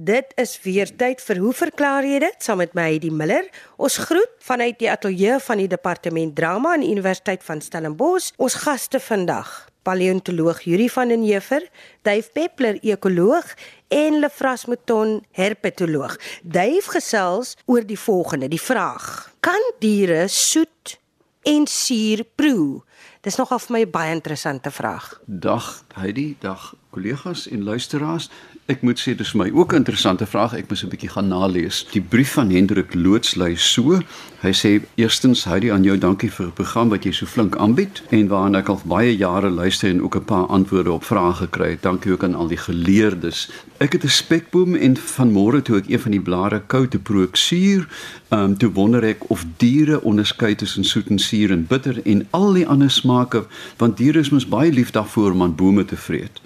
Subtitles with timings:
[0.00, 3.44] Dit is weer tyd vir hoe verklaar jy dit saam met my Heidi Miller.
[3.76, 8.30] Ons groet vanuit die ateljee van die departement drama aan die Universiteit van Stellenbosch.
[8.40, 9.50] Ons gaste vandag,
[9.84, 11.68] paleontoloog Yuri van den Heever,
[12.08, 13.52] Dave Peppler, ekoloog
[13.92, 16.16] en Lefras Mouton, herpetoloog.
[16.40, 20.96] Dave gesels oor die volgende, die vraag: Kan diere soet
[21.44, 22.80] en suur proe?
[23.22, 25.20] Dis nogal vir my 'n baie interessante vraag.
[25.26, 28.30] Dag Heidi, dag kollegas en luisteraars.
[28.70, 30.54] Ek moet sê dis my ook 'n interessante vraag.
[30.54, 31.86] Ek moet 'n bietjie gaan nalees.
[31.90, 33.98] Die brief van Hendrik Loots lui so.
[34.40, 38.02] Hy sê eerstens hy aan jou dankie vir die program wat jy so flink aanbied
[38.10, 41.70] en waarna ek al baie jare luister en ook 'n paar antwoorde op vrae gekry
[41.70, 41.82] het.
[41.82, 43.50] Dankie ook aan al die geleerdes.
[43.78, 47.24] Ek het 'n spekboom en vanmôre toe ek een van die blare kou te proe
[47.24, 47.88] ek suur,
[48.28, 52.26] ehm um, toe wonder ek of diere onderskei tussen soet en suur en bitter en
[52.30, 55.96] al die ander smake want diere is mos baie lief daarvoor om aan bome te
[55.96, 56.40] vreet.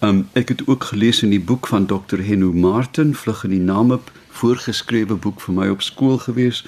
[0.00, 2.22] Um ek het ook gelees in die boek van Dr.
[2.24, 3.98] Henno Martin, Vlug in die Name,
[4.32, 6.62] voorgeskrewe boek vir my op skool gewees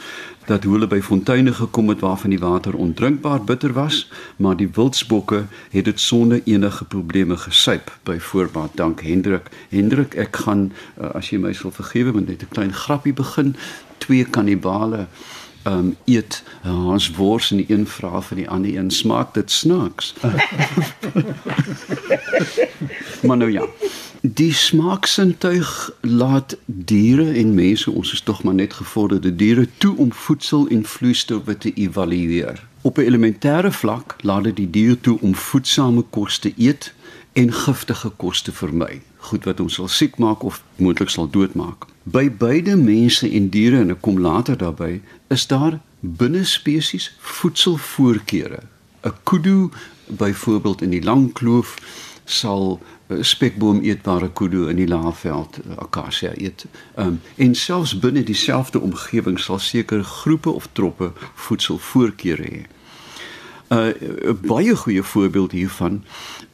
[0.44, 5.46] dat hulle by fonteine gekom het waarvan die water ondrinkbaar bitter was, maar die wildsbokke
[5.72, 7.92] het dit sonder enige probleme gesuip.
[8.04, 9.48] Byvoorbeeld, dank Hendrik.
[9.70, 13.56] Hendrik, ek gaan uh, as jy my sal vergewe, met net 'n klein grappie begin.
[13.98, 15.06] Twee kannibale
[15.64, 19.50] um eet ons uh, wors en die een vra vir die ander een smaak dit
[19.50, 20.14] snaaks.
[23.22, 23.66] maar nou ja.
[24.20, 30.12] Die smaaksintuig laat diere en mense, ons is tog maar net gevorderde diere toe om
[30.12, 32.62] voedsel en vloeistowwe te evalueer.
[32.82, 36.92] Op 'n elementêre vlak laat dit die dier toe om voedsame kos te eet
[37.32, 41.86] en giftige kos te vermy, goed wat ons sal siek maak of moontlik sal doodmaak.
[42.02, 48.62] By beide mense en diere en ek kom later daarby, is daar binne spesies voedselvoorkeure.
[49.02, 49.70] 'n Kudu
[50.06, 51.76] byvoorbeeld in die lang kloof
[52.24, 52.80] sal
[53.20, 56.64] spekboom eetbare kudu in die laafveld eh, akasia eet.
[56.96, 62.62] Um, en selfs binne dieselfde omgewing sal sekere groepe of troppe voedselvoorkeure hê.
[63.72, 63.94] 'n
[64.28, 66.04] uh, baie goeie voorbeeld hiervan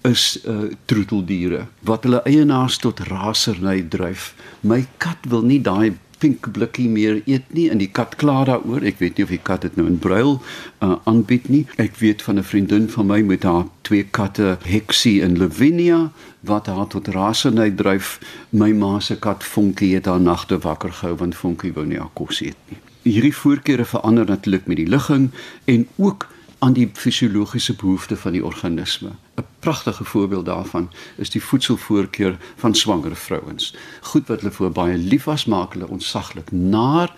[0.07, 4.35] is uh troeteldiere wat hulle eienaars tot raserny dryf.
[4.61, 8.85] My kat wil nie daai pink blikkie meer eet nie en die kat kla daaroor.
[8.87, 10.39] Ek weet nie of die kat dit nou in bruil
[10.83, 11.65] uh, aanbied nie.
[11.79, 16.67] Ek weet van 'n vriendin van my met haar twee katte, Hexie en Lavinia, wat
[16.67, 18.19] haar tot raserny dryf.
[18.51, 22.13] My ma se kat Funky het haar nagte wakker gehou want Funky wou nie haar
[22.15, 22.79] kos eet nie.
[23.03, 25.31] Hierdie voorkeure verander natuurlik met die ligging
[25.65, 29.11] en ook aan die fisiologiese behoeftes van die organisme.
[29.35, 33.75] 'n Pragtige voorbeeld daarvan is die voedselvoorkeur van swanger vrouens.
[34.01, 37.15] Goed wat hulle voor baie lief was, maak hulle ontsaglik naar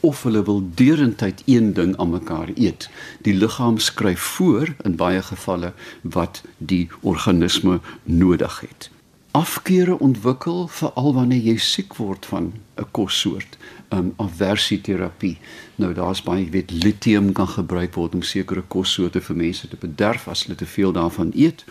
[0.00, 2.90] of hulle wil deurentyd een ding aan mekaar eet.
[3.22, 5.72] Die liggaam skryf voor in baie gevalle
[6.02, 8.90] wat die organisme nodig het.
[9.30, 13.56] Afkeure ontwikkel veral wanneer jy siek word van 'n kossoort
[13.94, 15.38] um, aversieterapie.
[15.80, 19.78] Nou daar's baie, jy weet, lithium kan gebruik word om sekere kossoorte vir mense te
[19.80, 21.64] bederf as hulle te veel daarvan eet.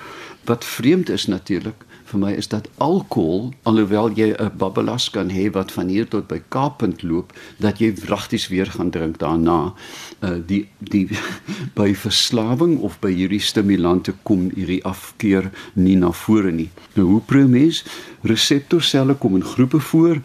[0.48, 5.50] Wat vreemd is natuurlik vir my is dat alkohol, alhoewel jy 'n babbelas kan hê
[5.52, 9.74] wat van hier tot by Kaappunt loop, dat jy wragties weer gaan drink daarna.
[10.22, 11.10] Uh die die
[11.80, 16.70] by verslawing of by hierdie stimulante kom hierdie afkeer nie na vore nie.
[16.96, 17.84] Nou hoe probeer
[18.22, 20.22] reseptorselle kom in groepe voor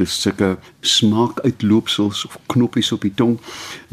[0.00, 3.38] dis sulke smaakuitloopsels of knoppies op die tong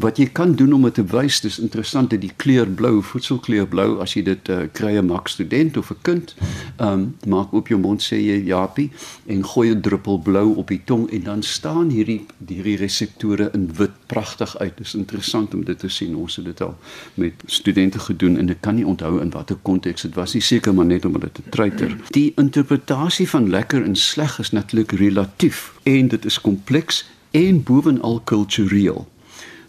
[0.02, 3.68] wat jy kan doen om dit te wys dis interessant dat die kleur blou voedselkleur
[3.70, 6.34] blou as jy dit uh, kry 'n mak student of 'n kind
[6.78, 8.90] um, maak op jou mond sê jy japie
[9.26, 13.68] en gooi 'n druppel blou op die tong en dan staan hierdie hierdie reseptore in
[13.76, 14.76] wit pragtig uit.
[14.76, 16.16] Dis interessant om dit te sien.
[16.16, 16.76] Ons het dit al
[17.14, 20.74] met studente gedoen en ek kan nie onthou in watter konteks dit was nie seker
[20.74, 21.96] maar net om dit te treiter.
[22.16, 26.79] Die interpretasie van lekker en sleg is natuurlik relatief en dit is kompleks
[27.30, 29.08] en bovenal kultureel.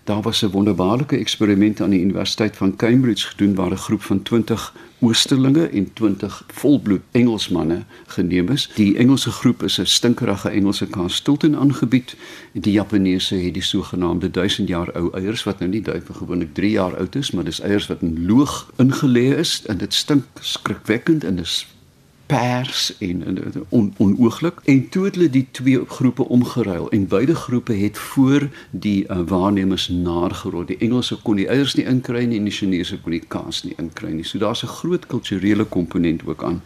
[0.03, 4.21] Daar was 'n wonderbaarlike eksperiment aan die Universiteit van Cambridge gedoen waar 'n groep van
[4.21, 8.69] 20 Oosterlinge en 20 volbloed Engelsmanne geneem is.
[8.75, 12.15] Die Engelse groep is 'n stinkerige Engelse kaas Stilton aangebied
[12.53, 16.53] en die Japaneese het die sogenaamde 1000 jaar ou eiers wat nou nie duiwig gewoonlik
[16.53, 20.23] 3 jaar oud is, maar dis eiers wat in loog ingelê is en dit stink
[20.39, 21.67] skrikwekkend en is
[22.31, 27.35] pers en, en on, onooglik en toe het hulle die twee groepe omgeruil en beide
[27.35, 30.65] groepe het voor die uh, waarnemers nagerol.
[30.65, 33.75] Die Engelse kon die eiers nie inkry nie en die Chinese kon die kaas nie
[33.81, 34.23] inkry nie.
[34.23, 36.61] So daar's 'n groot kulturele komponent ook aan.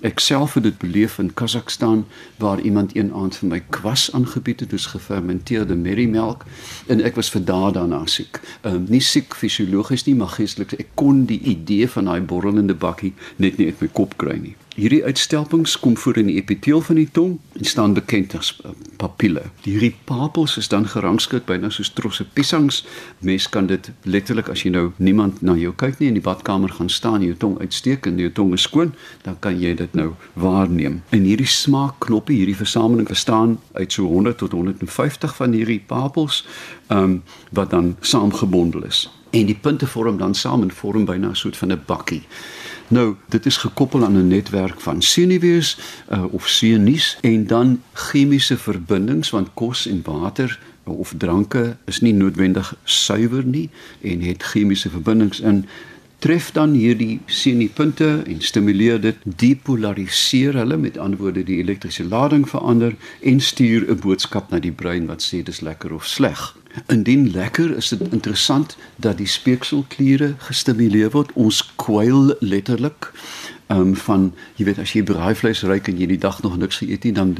[0.00, 2.06] Ek self het dit beleef in Kazakhstan
[2.38, 6.46] waar iemand een aand vir my kwas aangebied het, dis gefermenteerde merriemelk
[6.86, 8.40] en ek was vir dae daarna siek.
[8.62, 10.72] Ehm um, nie siek fisiologies nie, maar geestelik.
[10.72, 14.56] Ek kon die idee van daai borrelende bakkie net nie uit my kop kry nie.
[14.74, 18.70] Hierdie uitstelpings kom voor in die epiteel van die tong en staan bekend as uh,
[18.96, 19.42] papille.
[19.64, 22.84] Hierdie papels is dan gerangskik byna soos trosse piesangs.
[23.18, 26.70] Mens kan dit letterlik as jy nou niemand na jou kyk nie in die badkamer
[26.78, 28.94] gaan staan, jou tong uitsteek en jou tong is skoon,
[29.26, 31.00] dan kan jy dit nou waarneem.
[31.10, 36.44] En hierdie smaakknoppie, hierdie versameling bestaan uit so 100 tot 150 van hierdie papels,
[36.86, 39.08] ehm um, wat dan saamgebondel is.
[39.30, 42.22] En die punte vorm dan saam en vorm byna 'n soort van 'n bakkie.
[42.90, 45.78] Nou, dit is gekoppel aan 'n netwerk van senuwees
[46.12, 52.14] uh, of senuus en dan chemiese verbindings want kos en water of dranke is nie
[52.14, 53.70] noodwendig suiwer nie
[54.02, 55.66] en het chemiese verbindings in
[56.20, 62.44] tref dan hierdie senupunte en stimuleer dit depolariseer hulle met ander woorde die elektriese lading
[62.48, 66.56] verander en stuur 'n boodskap na die brein wat sê dis lekker of sleg.
[66.86, 71.32] Indien lekker is dit interessant dat die speekselkliere gestimuleer word.
[71.34, 73.12] Ons kwyl letterlik
[73.66, 76.76] ehm um, van jy weet as jy braaivleis ruik en jy die dag nog niks
[76.82, 77.36] geëet het dan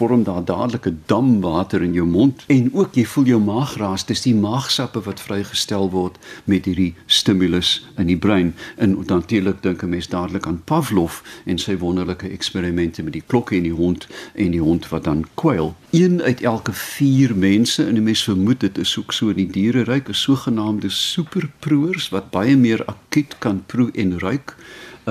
[0.00, 3.76] vorm daar dadelik 'n dam water in jou mond en ook jy voel jou maag
[3.76, 8.54] raas dis die maagsappe wat vrygestel word met hierdie stimulus in die brein.
[8.76, 13.56] En natuurlik dink 'n mens dadelik aan Pavlov en sy wonderlike eksperimente met die klokke
[13.56, 15.74] en die hond en die hond wat dan kwyl.
[15.90, 19.50] Een uit elke 4 mense en 'n mens vermoed dit is ook so in die
[19.50, 24.56] diereryk is sogenaamde superproers wat baie meer akuut kan proe en ruik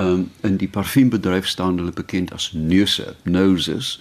[0.00, 3.98] um, in die parfuumbedryf staan hulle bekend as neuse noses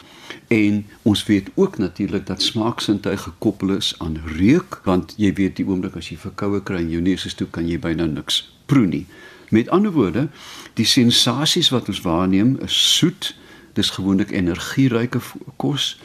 [0.47, 5.65] En ons weet ook natuurlik dat smaaksintuig gekoppel is aan reuk, want jy weet die
[5.67, 8.87] oomblik as jy verkoue kry en jou neus is toe kan jy byna niks proe
[8.87, 9.05] nie.
[9.49, 10.27] Met ander woorde,
[10.73, 13.33] die sensasies wat ons waarneem is soet,
[13.73, 15.21] dis gewoonlik energieryke
[15.61, 15.97] kos.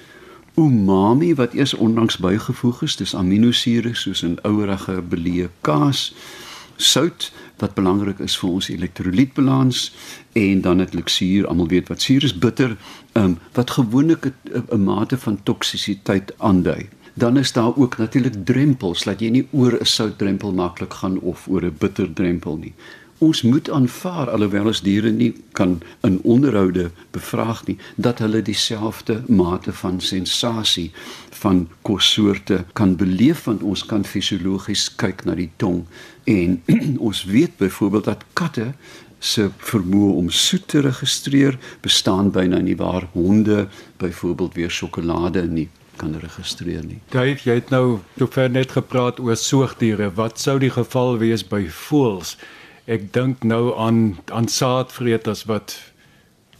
[0.61, 6.13] Umami wat eers onlangs bygevoeg is, dis aminosure soos in ouerige belee kaas
[6.77, 9.93] sout wat belangrik is vir ons elektrolytbalans
[10.33, 12.77] en dan natuurlik suur, almal weet wat suur is, bitter,
[13.15, 16.89] um, wat gewoonlik 'n mate van toksisiteit aandui.
[17.15, 21.49] Dan is daar ook natuurlik drempels, dat jy nie oor 'n soutdrempel maklik gaan of
[21.49, 22.75] oor 'n bitter drempel nie
[23.19, 25.77] ons moet aanvaar alhoewel ons diere nie kan
[26.07, 30.91] in onderhoude bevraag nie dat hulle dieselfde mate van sensasie
[31.45, 35.85] van kossoorte kan beleef want ons kan fisiologies kyk na die tong
[36.25, 36.61] en
[37.09, 38.73] ons weet byvoorbeeld dat katte
[39.25, 43.69] se vermoë om soet te registreer bestaan byna nie waar honde
[44.03, 46.99] byvoorbeeld weer sjokolade nie kan registreer nie.
[47.15, 50.11] Dave, jy het nou sover net gepraat oor soogdiere.
[50.19, 52.35] Wat sou die geval wees by voëls?
[52.85, 55.79] Ek dink nou aan aan saadvreters wat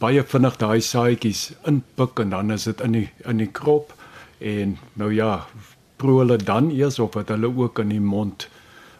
[0.01, 3.93] baie vinnig daai saadjies inpik en dan is dit in die in die krop
[4.39, 5.45] en nou ja
[6.01, 8.49] proe hulle dan eers of het hulle ook in die mond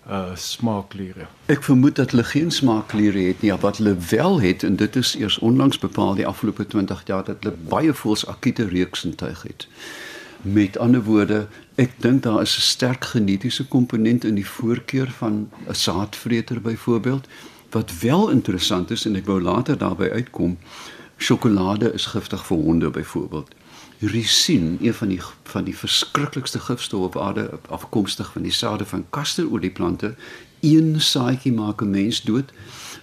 [0.06, 1.26] uh smaakkliere.
[1.50, 5.16] Ek vermoed dat hulle geen smaakkliere het nie, wat hulle wel het en dit is
[5.18, 9.68] eers onlangs bepaal die afgelope 20 jaar dat hulle baie voels akute reuksintuig het.
[10.42, 15.50] Met ander woorde, ek dink daar is 'n sterk genetiese komponent in die voorkeur van
[15.68, 17.28] 'n saadvreter byvoorbeeld
[17.70, 20.58] wat wel interessant is en ek wou later daarby uitkom.
[21.18, 23.50] Sjokolade is giftig vir honde byvoorbeeld.
[24.00, 29.06] Risin, een van die van die verskriklikste gifstowwe op aarde afkomstig van die sade van
[29.10, 30.16] kasterolieplante,
[30.60, 32.52] een saadjie maak 'n mens dood.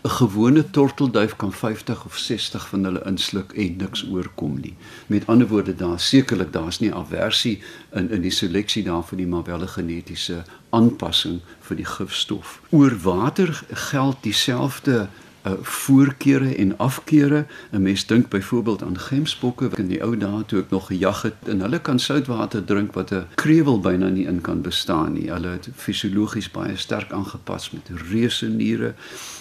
[0.03, 4.75] 'n gewone tortelduif kan 50 of 60 van hulle insluk en niks oorkom nie.
[5.07, 7.63] Met ander woorde, daar sekerlik daar's nie aversie
[7.93, 12.61] in in die seleksie daarvoor nie, maar wel 'n genetiese aanpassing vir die gifstof.
[12.71, 15.09] Oor water geld dieselfde
[15.47, 17.47] uh, voorkeure en afkeure.
[17.73, 21.23] 'n Mens dink byvoorbeeld aan gemsbokke wat in die ou dae toe ek nog gejag
[21.23, 25.31] het en hulle kan soutwater drink wat 'n krewel byna nie in kan bestaan nie.
[25.31, 28.95] Hulle het fisiologies baie sterk aangepas met reuse niere.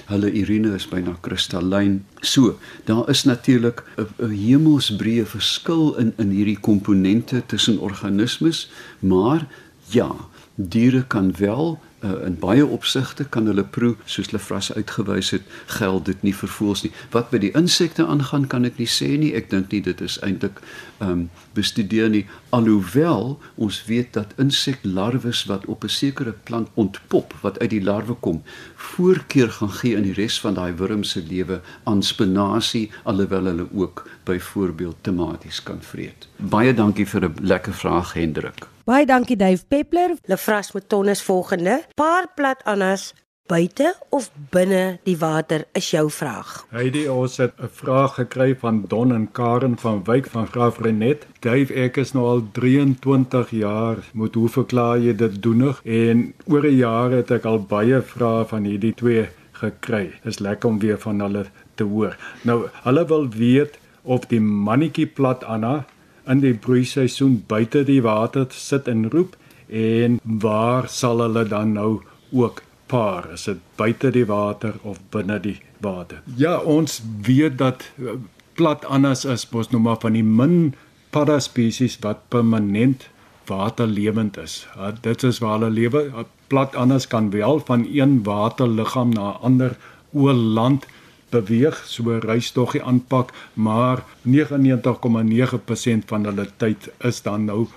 [0.06, 2.06] Hulle urine is byna kristallyn.
[2.20, 9.48] So, daar is natuurlik 'n hemelsbreë verskil in in hierdie komponente tussen organismes, maar
[9.90, 10.12] ja,
[10.56, 16.06] diere kan wel uh, in baie opsigte kan hulle proe soos Lefras uitgewys het geld
[16.06, 16.92] dit nie vir voëls nie.
[17.12, 19.34] Wat by die insekte aangaan kan ek nie sê nie.
[19.38, 20.62] Ek dink nie dit is eintlik
[21.00, 22.26] um, bestudeer nie.
[22.50, 28.14] Alhoewel ons weet dat inseklarwes wat op 'n sekere plant ontpop wat uit die larwe
[28.20, 28.42] kom
[28.76, 33.68] voorkeur gaan gee in die res van daai wurm se lewe aan spinasie alhoewel hulle
[33.74, 36.28] ook byvoorbeeld tomaties kan vreet.
[36.38, 38.68] Baie dankie vir 'n lekker vraag Hendrik.
[38.84, 40.18] Baie dankie Dave Peppler.
[40.26, 41.84] Lefras met tonnes volgende.
[41.96, 43.14] Paar plat anders
[43.52, 46.52] buite of binne die water is jou vraag.
[46.72, 51.28] Heidi ons het 'n vraag gekry van Don en Karen van Wyk van Graaf Renet.
[51.40, 56.62] Dave ek is nou al 23 jaar moet hoe verklaar jy dit doenig en oor
[56.62, 60.12] die jare het ek al baie vrae van hierdie twee gekry.
[60.24, 61.46] Dis lekker om weer van hulle
[61.76, 62.18] te hoor.
[62.42, 65.86] Nou hulle wil weet of die mannetjie plat Anna
[66.28, 69.36] in die broeiseisoen buite die water sit en roep
[69.72, 72.02] en waar sal hulle dan nou
[72.32, 72.62] ook
[72.92, 73.32] paar?
[73.34, 76.22] Is dit buite die water of binne die water?
[76.36, 78.20] Ja ons weet dat eh,
[78.60, 80.74] plat annas is mos nou maar van die min
[81.12, 83.10] padda spesies wat permanent
[83.48, 84.68] waterlewend is.
[84.76, 86.26] Ja, dit is waar hulle lewe.
[86.48, 89.78] Plat annas kan wel van een waterliggaam na 'n ander
[90.14, 90.86] oor land
[91.30, 97.68] beweeg so reistoggie aanpak maar 99,9% van hulle tyd is dan nou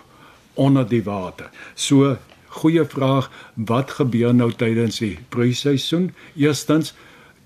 [0.54, 2.16] onder die water so
[2.54, 3.30] goeie vraag.
[3.54, 6.12] Wat gebeur nou tydens die broeiseisoen?
[6.38, 6.94] Eerstens,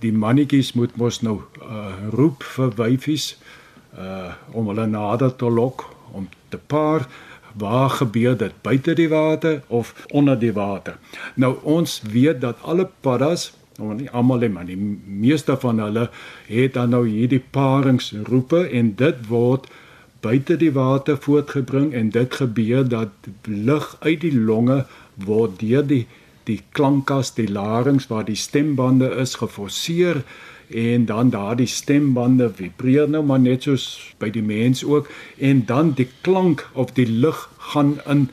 [0.05, 3.33] die mannetjies moet mos nou uh, roep vir wyfies
[3.99, 7.09] uh om hulle nader te lok om te paar.
[7.59, 8.55] Waar gebeur dit?
[8.63, 10.99] Buite die water of onder die water?
[11.35, 16.09] Nou ons weet dat alle paddas Nou nie almal nie, maar die meeste van hulle
[16.49, 19.69] het dan nou hierdie paringsroepe en dit word
[20.21, 23.09] buite die water voortgebring en dit gebeur dat
[23.45, 24.85] lug uit die longe
[25.15, 26.07] word deur die
[26.49, 30.23] die klankas die larynx waar die stembande is geforseer
[30.69, 35.93] en dan daardie stembande vibreer nou maar net soos by die mens ook en dan
[35.97, 38.29] die klank of die lug gaan in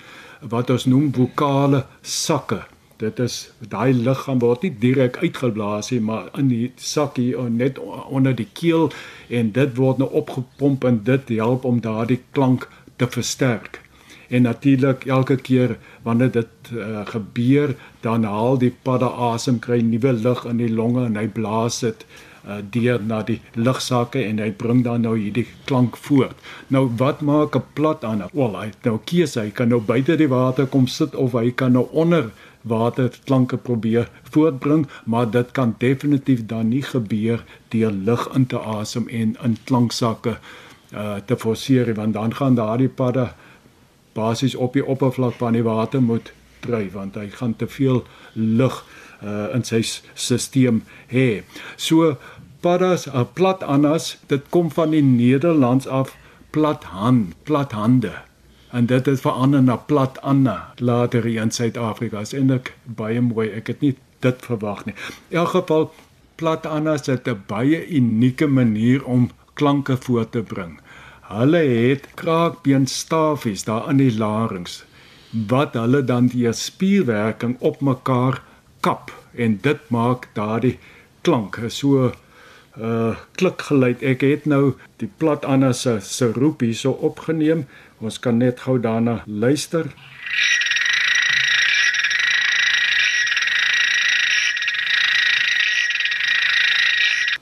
[0.56, 2.64] wat ons noem vokale sakke
[2.98, 7.80] dit is daai lug gaan word nie direk uitgeblaas nie maar in die sakkie net
[7.80, 8.92] onder die keel
[9.30, 13.82] en dit word nou opgepomp en dit help om daardie klank te versterk
[14.28, 20.14] en natuurlik elke keer wanneer dit uh, gebeur dan haal die padda asem kry nuwe
[20.14, 22.06] lug in die longe en hy blaas dit
[22.48, 26.38] uh, deur na die lugsakke en hy bring dan nou hierdie klank voort.
[26.74, 28.26] Nou wat maak 'n plat aan?
[28.34, 31.72] Wel, hy nou keuse, hy kan nou buite die water kom sit of hy kan
[31.72, 32.32] nou onder
[32.66, 38.60] water klanke probeer voortbring, maar dit kan definitief dan nie gebeur deur lug in te
[38.60, 40.38] asem en in klanksakke
[40.94, 43.36] uh te forceer want dan gaan daardie padda
[44.14, 48.04] basies op die oppervlak van die water moet dryf want hy gaan te veel
[48.34, 48.84] lug
[49.24, 51.44] uh in sy stelsel hê.
[51.76, 52.18] So
[52.62, 56.16] paddas, 'n uh, plat annas, dit kom van die Nederlands af
[56.50, 58.14] plat hand, plat hande
[58.76, 62.20] en dit het verander na plat Anna later in Suid-Afrika.
[62.20, 63.48] Is eintlik baie mooi.
[63.56, 63.94] Ek het nie
[64.26, 64.96] dit verwag nie.
[65.32, 65.86] In elk geval
[66.36, 70.80] plat Anna het 'n baie unieke manier om klanke voor te bring.
[71.22, 74.84] Hulle het kraakbeenstafies daar in die larynx
[75.48, 78.44] wat hulle dan die spierwerking op mekaar
[78.80, 80.78] kap en dit maak daardie
[81.22, 82.12] klank so
[82.78, 84.04] uh klikgeluid.
[84.04, 87.66] Ek het nou die plat Anna se se roep hierso opgeneem.
[88.00, 89.88] Ons kan net gou daarna luister.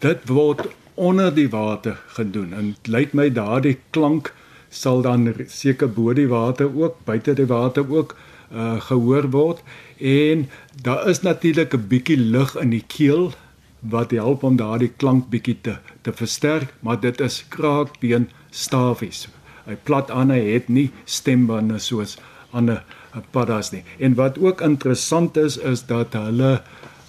[0.04, 4.34] Dit word onder die water gedoen en lyk my daardie klank
[4.70, 8.16] sal dan seker bo die water ook buite die water ook
[8.54, 9.62] uh gehoor word
[9.98, 10.50] en
[10.86, 13.34] daar is natuurlik 'n bietjie lug in die keel
[13.80, 19.28] wat help om daardie klank bietjie te te versterk maar dit is kraakbeen stafies
[19.68, 22.18] hy plat aan hy het nie stembande soos
[22.54, 23.84] ander uh, paddas nie.
[24.00, 26.62] En wat ook interessant is is dat hulle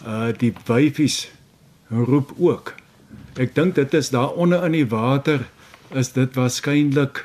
[0.05, 1.29] uh die wyfies
[1.91, 2.75] roep ook.
[3.41, 5.47] Ek dink dit is daar onder in die water
[5.95, 7.25] is dit waarskynlik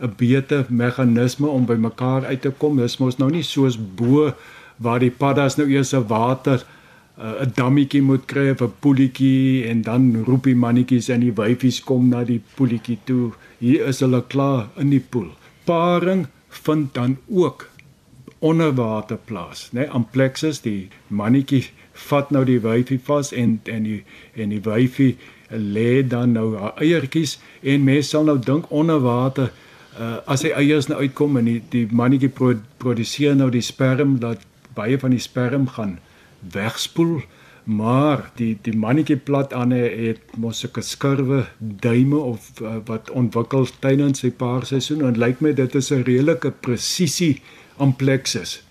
[0.00, 2.76] 'n beter meganisme om by mekaar uit te kom.
[2.76, 4.32] Dis mos nou nie soos bo
[4.76, 6.79] waar die paddas nou eers 'n water uh,
[7.20, 11.80] 'n dammetjie moet kry of 'n poeltjie en dan roep die mannetjies en die wyfies
[11.84, 15.28] kom na die poeltjie toe hier is hulle klaar in die poel.
[15.64, 17.68] Paring vind dan ook
[18.38, 19.80] onder water plaas, né?
[19.80, 24.02] Nee, amplexus die mannetjie vat nou die wyfie vas en en die
[24.34, 25.16] en die wyfie
[25.50, 29.50] lê dan nou haar eiertjies en mense sal nou dink onder water
[29.98, 34.18] uh, as hy eiers nou uitkom en die, die mannetjie pro, produseer nou die sperm
[34.20, 35.98] dat baie van die sperm gaan
[36.40, 37.20] wegspoel
[37.64, 43.68] maar die die mannetjie plat aan het mos sulke skurwe duime of uh, wat ontwikkel
[43.84, 47.42] tydens sy paarseisoen en lyk my dit is 'n redelike presisie
[47.76, 48.62] amplexus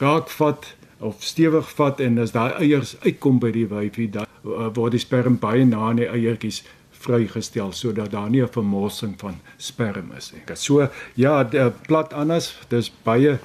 [0.00, 4.92] raakvat of stewig vat en as daai eiers uitkom by die wyfie dan uh, word
[4.92, 6.62] die sperm baie na in die eiertjies
[6.98, 10.56] vrygestel sodat daar nie 'n vermorsing van sperm is nie.
[10.56, 13.38] So ja, die plat anders, dis baie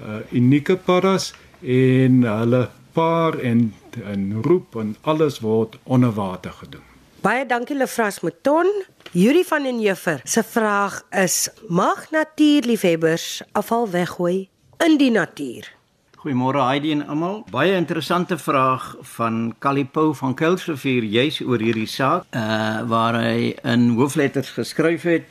[0.00, 3.74] uh, unieke paras en hulle paar en
[4.04, 6.84] en roep en alles word onder water gedoen.
[7.20, 8.68] Baie dankie Lefras Mouton.
[9.12, 14.48] Yuri van den Juffer se vraag is: Mag natuurliefhebbers afval weggooi
[14.84, 15.72] in die natuur?
[16.16, 17.42] Goeiemôre Heidi en almal.
[17.50, 23.90] Baie interessante vraag van Kalipo van Kuilsrivier juis oor hierdie saak, uh waar hy in
[23.98, 25.28] hoofletters geskryf het: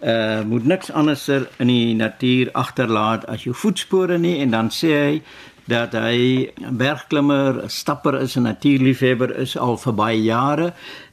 [0.00, 4.92] uh moet niks anderser in die natuur agterlaat as jou voetspore nie en dan sê
[4.92, 5.22] hy
[5.66, 10.72] dat hy 'n bergklimmer, 'n stapper is, 'n natuurliefhebber is al vir baie jare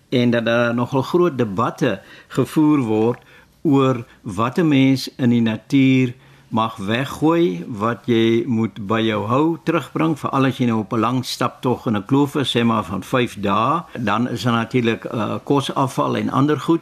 [0.09, 3.19] en dat daar nogal groot debatte gevoer word
[3.61, 6.13] oor wat 'n mens in die natuur
[6.47, 10.99] mag weggooi wat jy moet by jou hou terugbring veral as jy nou op 'n
[10.99, 14.53] lang stap tog in 'n kloof is sê maar van 5 dae dan is daar
[14.53, 16.81] natuurlik uh, kosafval en ander goed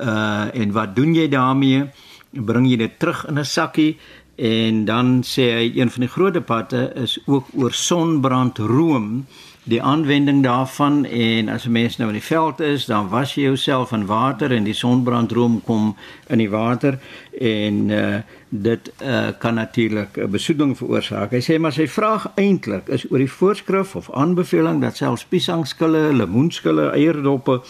[0.00, 1.86] uh, en wat doen jy daarmee?
[2.30, 3.98] Bring jy dit terug in 'n sakkie
[4.36, 9.26] en dan sê hy een van die groot debatte is ook oor sonbrandroom
[9.66, 13.42] die aanwending daarvan en as 'n mens nou in die veld is, dan was jy
[13.42, 16.98] jouself in water en die sonbrandroom kom in die water
[17.40, 18.16] en uh,
[18.48, 21.30] dit uh, kan natuurlik 'n besoedeling veroorsaak.
[21.30, 26.12] Hy sê maar sy vraag eintlik is oor die voorskrif of aanbeveling dat selfs piesangskille,
[26.12, 27.60] lemoenskille, eierdoppe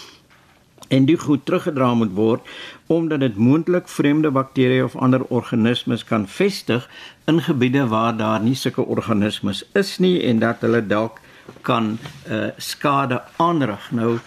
[0.88, 2.50] en die goed teruggedra moet word
[2.86, 6.86] omdat dit moontlik vreemde bakterieë of ander organismes kan vestig
[7.26, 11.20] in gebiede waar daar nie sulke organismes is nie en dat hulle dalk
[11.62, 11.96] kan
[12.30, 13.90] uh, skade aanrig.
[13.90, 14.18] Nou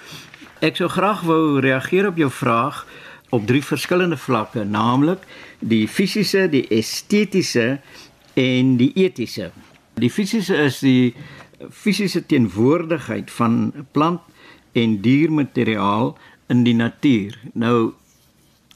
[0.63, 2.85] ek sou graag wou reageer op jou vraag
[3.29, 5.23] op drie verskillende vlakke, naamlik
[5.59, 7.77] die fisiese, die estetiese
[8.33, 9.51] en die etiese.
[9.99, 11.13] Die fisiese is die
[11.69, 14.25] fisiese teenwoordigheid van plant
[14.77, 16.13] en diermateriaal
[16.49, 17.37] in die natuur.
[17.53, 17.93] Nou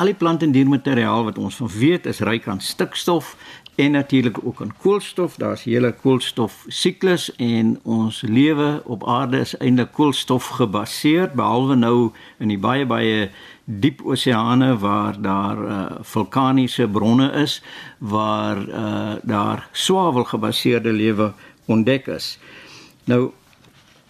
[0.01, 3.35] al die plant en diermateriaal wat ons van weet is ryk aan stikstof
[3.75, 5.35] en natuurlik ook aan koolstof.
[5.35, 11.75] Daar's 'n hele koolstof siklus en ons lewe op aarde is eintlik koolstof gebaseer behalwe
[11.75, 13.29] nou in die baie baie
[13.63, 17.61] diep oseane waar daar uh, vulkaniese bronne is
[17.97, 21.33] waar uh, daar swavel gebaseerde lewe
[21.65, 22.37] ontdek is.
[23.03, 23.31] Nou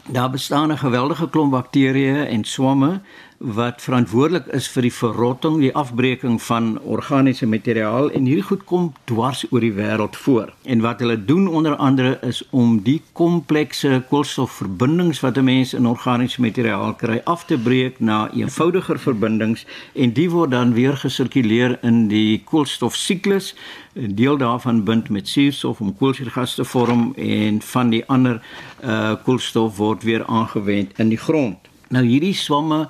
[0.06, 3.02] daar bestaan 'n geweldige klomp bakterieë en swamme
[3.44, 8.86] wat verantwoordelik is vir die verrotting, die afbreking van organiese materiaal en hierdie goed kom
[9.10, 10.54] dwars oor die wêreld voor.
[10.64, 15.88] En wat hulle doen onder andere is om die komplekse koolstofverbindings wat 'n mens in
[15.88, 21.78] organiese materiaal kry af te breek na eenvoudiger verbindings en die word dan weer gesirkuleer
[21.82, 23.56] in die koolstofsiklus.
[23.96, 28.42] 'n Deel daarvan bind met suurstof om koolsuurgas te vorm en van die ander
[28.84, 31.58] uh koolstof word weer aangewend in die grond.
[31.90, 32.88] Nou hierdie swamme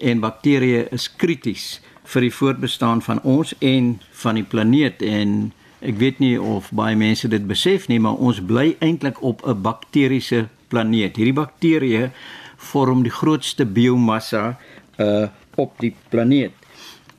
[0.00, 5.98] en bakterieë is krities vir die voortbestaan van ons en van die planeet en ek
[6.00, 10.48] weet nie of baie mense dit besef nie maar ons bly eintlik op 'n bakteriese
[10.68, 11.16] planeet.
[11.16, 12.10] Hierdie bakterieë
[12.56, 14.58] vorm die grootste biomassa
[14.98, 16.54] uh op die planeet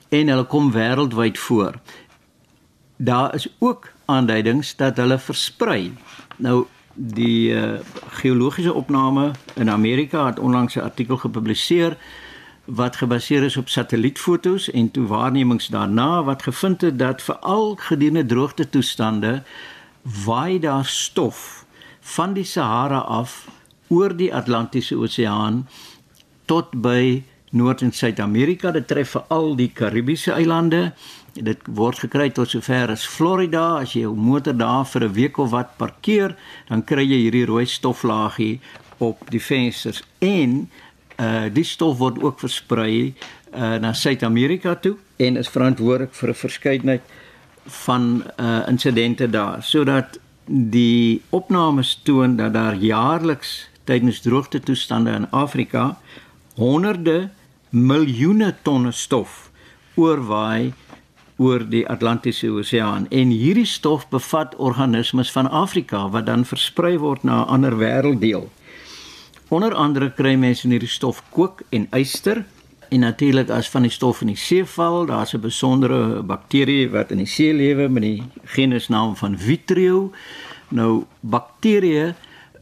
[0.08, 1.74] en hulle kom wêreldwyd voor.
[2.96, 5.92] Daar is ook aanduidings dat hulle versprei.
[6.36, 7.78] Nou die uh,
[8.20, 11.96] geologiese opname in Amerika het onlangs 'n artikel gepubliseer
[12.74, 18.26] wat gebaseer is op satellietfoto's en toe waarnemings daarna wat gevind het dat veral gedurende
[18.26, 19.42] droogte toestande
[20.24, 21.64] waai daar stof
[22.00, 23.48] van die Sahara af
[23.88, 25.68] oor die Atlantiese Oseaan
[26.44, 28.70] tot by Noord- en Suid-Amerika.
[28.70, 30.92] Dit tref veral die Karibiese eilande.
[31.34, 33.80] Dit word gekry tot sover as Florida.
[33.80, 36.36] As jy jou motor daar vir 'n week of wat parkeer,
[36.68, 38.60] dan kry jy hierdie rooi stoflaagie
[38.98, 40.70] op die vensters en
[41.20, 43.14] uh die stof word ook versprei
[43.52, 47.02] uh na Suid-Amerika toe en is verantwoordelik vir 'n verskeidenheid
[47.84, 55.30] van uh insidente daar sodat die opnames toon dat daar jaarliks tydens droogte toestande in
[55.30, 55.98] Afrika
[56.54, 57.30] honderde
[57.70, 59.50] miljoene tonne stof
[59.94, 60.72] oorwaai
[61.40, 67.22] oor die Atlantiese Oseaan en hierdie stof bevat organismes van Afrika wat dan versprei word
[67.24, 68.50] na 'n ander wêrelddeel.
[69.50, 72.44] Onder andere kry mense in hierdie stof kook en yster
[72.94, 77.10] en natuurlik as van die stof in die see val, daar's 'n besondere bakterie wat
[77.10, 80.12] in die see lewe met die genusnaam van Vitrio.
[80.68, 82.14] Nou bakterieë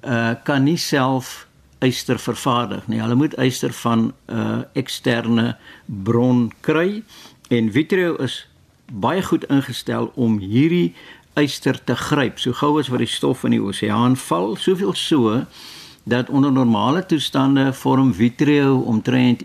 [0.03, 1.46] uh, kan nie self
[1.79, 3.01] yster vervaardig nie.
[3.01, 7.03] Hulle moet yster van 'n uh, eksterne bron kry
[7.51, 8.48] en Vitrio is
[8.92, 10.94] baie goed ingestel om hierdie
[11.37, 12.38] yster te gryp.
[12.38, 15.44] So gou as wat die stof in die oseaan val, soveel so
[16.09, 19.44] dat onder normale toestande vorm Vitrio omtrent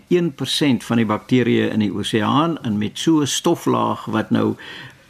[0.86, 4.54] van die bakterieë in die oseaan en met so 'n stoflaag wat nou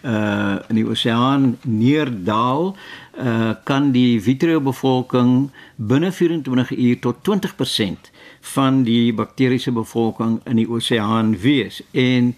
[0.05, 2.77] uh in die oseaan neerdaal,
[3.19, 10.57] uh kan die Vitrio bevolking binne 24 uur tot 20% van die bakteriese bevolking in
[10.57, 11.83] die oseaan wees.
[11.91, 12.37] En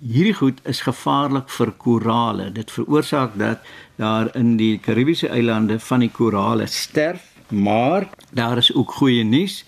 [0.00, 2.52] hierdie goed is gevaarlik vir korale.
[2.52, 3.58] Dit veroorsaak dat
[3.96, 9.64] daar in die Karibiese eilande van die korale sterf, maar daar is ook goeie nuus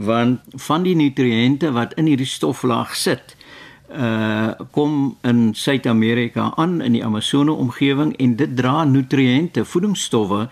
[0.00, 3.36] want van die nutriënte wat in hierdie stoflaag sit,
[3.90, 10.46] uh kom in Suid-Amerika aan in die Amazone omgewing en dit dra nutriënte, voedingsstowwe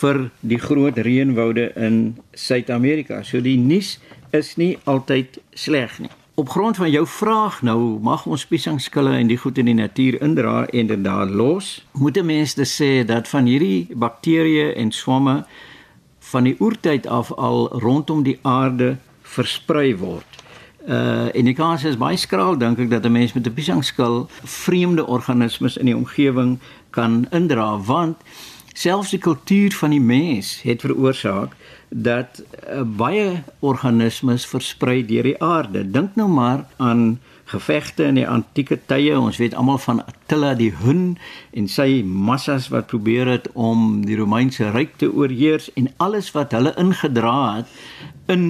[0.00, 3.22] vir die groot reënwoude in Suid-Amerika.
[3.22, 3.98] So die nuus
[4.30, 6.10] is nie altyd sleg nie.
[6.40, 10.22] Op grond van jou vraag nou, mag ons piesangskille en die goed in die natuur
[10.24, 11.84] indra en dit daar los?
[11.92, 15.44] Moet 'n mens dus sê dat van hierdie bakterieë en swamme
[16.30, 20.26] van die oertyd af al rondom die aarde versprei word.
[20.88, 24.28] Uh en die kans is baie skraal dink ek dat 'n mens met 'n piesangskil
[24.44, 26.58] vreemde organismes in die omgewing
[26.90, 28.16] kan indra want
[28.74, 31.52] selfs die kultuur van die mens het veroorsaak
[31.88, 35.90] dat uh, baie organismes versprei deur die aarde.
[35.90, 39.14] Dink nou maar aan gevegte in die antieke tye.
[39.18, 41.18] Ons weet almal van Attila die Hun
[41.56, 46.54] en sy massas wat probeer het om die Romeinse ryk te oorheers en alles wat
[46.56, 47.66] hulle ingedra het
[48.30, 48.46] in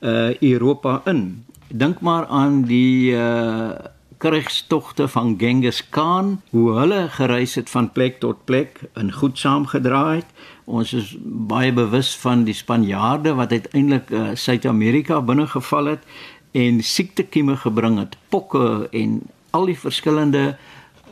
[0.00, 1.44] uh, Europa in.
[1.68, 3.92] Dink maar aan die uh
[4.24, 10.04] krygstogte van Genghis Khan, hoe hulle gereis het van plek tot plek en goed saamgedra
[10.14, 10.30] het.
[10.64, 16.06] Ons is baie bewus van die Spanjaarde wat uiteindelik uh, Suid-Amerika binnegeval het
[16.54, 19.20] en siektekieme gebring het, pokke en
[19.54, 20.54] al die verskillende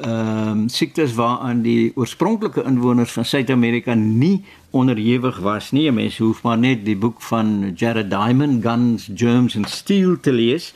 [0.03, 5.91] ehm um, siektes waaraan die oorspronklike inwoners van Suid-Amerika nie onderhewig was nie.
[5.93, 10.73] Mense hoef maar net die boek van Jared Diamond Guns, Germs and Steel te lees.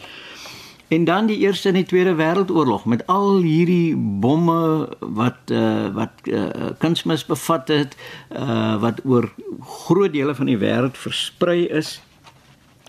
[0.89, 6.13] En dan die Eerste en die Tweede Wêreldoorlog met al hierdie bomme wat uh, wat
[6.31, 7.97] uh, kunsmis bevat het,
[8.37, 11.97] uh, wat oor groot dele van die wêreld versprei is.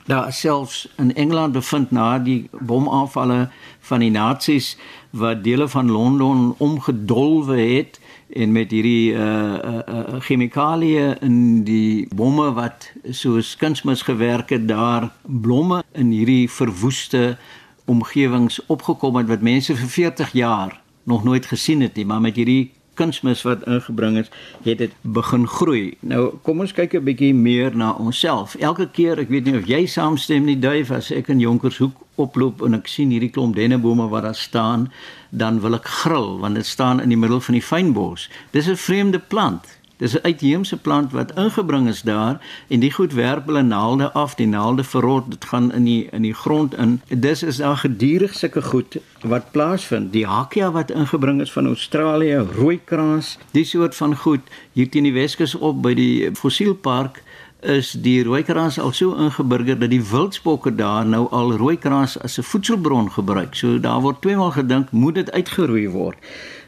[0.08, 3.50] Daar selfs in Engeland bevind na die bomaanvalle
[3.90, 4.78] van die nasies
[5.12, 8.00] wat dele van Londen omgedolwe het
[8.32, 14.68] en met hierdie uh uh, uh chemikalieë in die bomme wat soos kunsmis gewerk het
[14.68, 17.38] daar blomme in hierdie verwoeste
[17.86, 22.36] omgewings opgekom het wat mense vir 40 jaar nog nooit gesien het nie, maar met
[22.36, 24.32] hierdie kunsmis wat ingebring is,
[24.66, 25.98] het dit begin groei.
[26.02, 28.56] Nou kom ons kyk 'n bietjie meer na onsself.
[28.56, 32.62] Elke keer, ek weet nie of jy saamstem nie, duif as ek in Jonkershoek oploop
[32.62, 34.92] en ek sien hierdie klomp dennebome wat daar staan,
[35.30, 38.30] dan wil ek gril want dit staan in die middel van die fynbos.
[38.52, 39.77] Dis 'n vreemde plant.
[39.98, 44.36] Dis 'n uitheemse plant wat ingebring is daar en die goed werp hulle naalde af,
[44.36, 47.02] die naalde verrot, dit gaan in die in die grond in.
[47.08, 50.12] Dis is daar gedurig sulke goed wat plaasvind.
[50.14, 54.42] Die hakia wat ingebring is van Australië, rooikraans, die soort van goed
[54.74, 57.24] hier teen die Weskus op by die fossielpark
[57.62, 62.44] is die rooikraans al so ingeburger dat die wildsbokke daar nou al rooikraans as 'n
[62.44, 63.56] voedselbron gebruik.
[63.56, 66.18] So daar word tweemaal gedink moet dit uitgeroei word.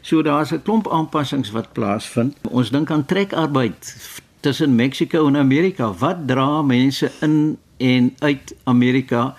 [0.00, 2.36] So daar's 'n klomp aanpassings wat plaasvind.
[2.42, 3.96] Ons dink aan trekarbeid
[4.40, 5.92] tussen Mexiko en Amerika.
[5.92, 9.34] Wat dra mense in en uit Amerika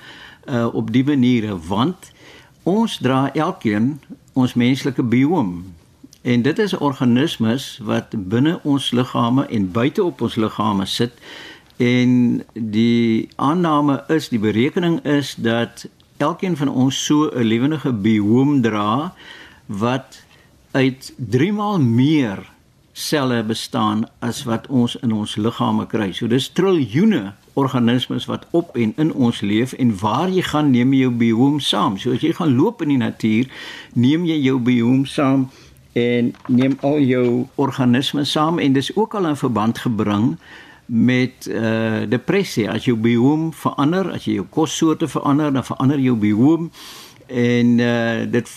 [0.45, 2.11] uh, op die maniere want
[2.63, 4.01] ons dra elkeen
[4.33, 5.73] ons menslike bioom
[6.21, 11.17] en dit is organismes wat binne ons liggame en buite op ons liggame sit
[11.81, 15.87] en die aanname is die berekening is dat
[16.21, 19.13] elkeen van ons so 'n lewendige bioom dra
[19.65, 20.23] wat
[20.71, 22.51] uit 3 maal meer
[22.93, 26.11] selle bestaan as wat ons in ons liggame kry.
[26.11, 30.93] So dis triljoene organismes wat op en in ons leef en waar jy gaan neem
[30.93, 31.97] jy jou bioom saam.
[31.97, 33.47] So as jy gaan loop in die natuur,
[33.93, 35.49] neem jy jou bioom saam
[35.93, 40.37] en neem al jou organismes saam en dis ook al in verband gebring
[40.85, 42.69] met uh depressie.
[42.69, 46.71] As jou bioom verander, as jy jou kossoorte verander, dan verander jou bioom
[47.27, 48.51] en uh dit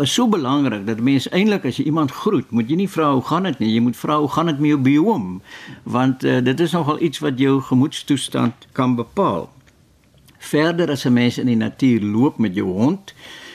[0.00, 3.24] is so belangrik dat mense eintlik as jy iemand groet, moet jy nie vra hoe
[3.26, 5.24] gaan dit nie, jy moet vra hoe gaan dit met jou bioom,
[5.82, 9.48] want uh, dit is nogal iets wat jou gemoedstoestand kan bepaal.
[10.38, 13.49] Verder as 'n mens in die natuur loop met jou hond, uh,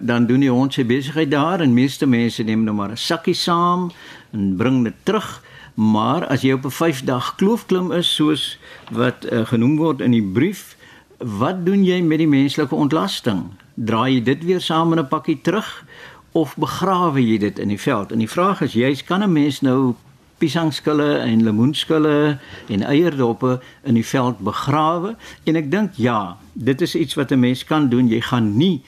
[0.00, 3.34] dan doen die hond sy besigheid daar en meeste mense neem nou maar 'n sakkie
[3.34, 3.90] saam
[4.32, 5.42] en bring dit terug.
[5.74, 8.58] Maar as jy op 'n 5 dag kloofklim is soos
[8.90, 10.76] wat uh, genoem word in die brief,
[11.18, 13.50] wat doen jy met die menslike ontlasting?
[13.80, 15.84] draai jy dit weer saam in 'n pakkie terug
[16.32, 18.12] of begrawe jy dit in die veld?
[18.12, 19.94] En die vraag is, jy's kan 'n mens nou
[20.38, 25.16] piesangskille en lemoenskille en eierdoppe in die veld begrawe?
[25.44, 28.08] En ek dink ja, dit is iets wat 'n mens kan doen.
[28.08, 28.82] Jy gaan nie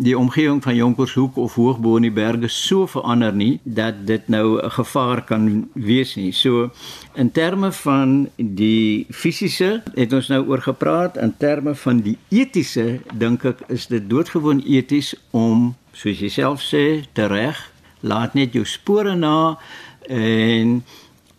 [0.00, 4.60] die omgewing van Jonkershoek of hoogbo in die berge so verander nie dat dit nou
[4.62, 6.32] 'n gevaar kan wees nie.
[6.32, 6.70] So
[7.14, 13.00] in terme van die fisiese het ons nou oor gepraat, in terme van die etiese
[13.14, 18.64] dink ek is dit doodgewoon eties om soos jy self sê, tereg, laat net jou
[18.64, 19.58] spore na
[20.08, 20.84] en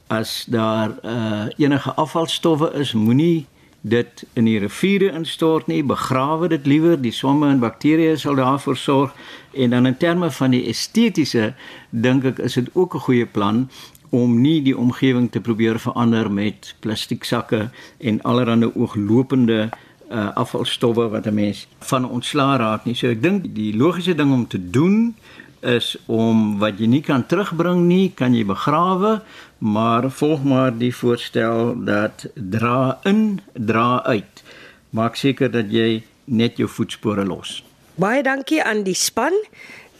[0.07, 3.47] as daar uh, enige afvalstowwe is, moenie
[3.81, 8.77] dit in die riviere instort nie, begrawe dit liewer, die swamme en bakterieë sal daarvoor
[8.77, 9.15] sorg
[9.51, 11.53] en dan in terme van die estetiese
[11.89, 13.69] dink ek is dit ook 'n goeie plan
[14.11, 19.69] om nie die omgewing te probeer verander met plastiek sakke en allerlei ooglopende
[20.11, 22.95] uh, afvalstowwe wat 'n mens van ontslaa raak nie.
[22.95, 25.15] So ek dink die logiese ding om te doen
[25.61, 29.21] is om wat jy nie kan terugbring nie, kan jy begrawe,
[29.57, 34.43] maar volg maar die voorstel dat dra in, dra uit.
[34.89, 37.63] Maak seker dat jy net jou voetspore los.
[37.95, 39.35] Baie dankie aan die span.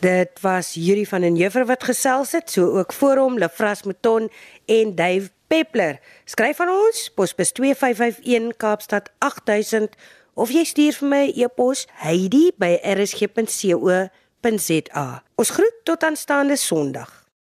[0.01, 4.29] Dit was Yuri van den Heever wat gesels het, so ook voor hom Lefras Mouton
[4.65, 5.99] en Dave Peppler.
[6.25, 9.95] Skryf aan ons posbus 2551 Kaapstad 8000
[10.33, 11.85] of jy stuur vir my e-pos
[14.41, 15.23] heidi@rsg.co.za.
[15.35, 17.20] Ons groet tot aanstaande Sondag.